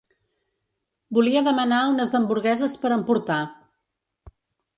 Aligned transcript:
Volia 1.17 1.43
demanar 1.49 1.81
unes 1.91 2.15
hamburgueses 2.21 2.79
per 2.87 2.93
emportar. 2.97 3.39